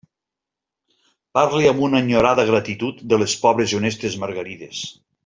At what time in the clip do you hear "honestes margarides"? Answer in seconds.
3.81-4.83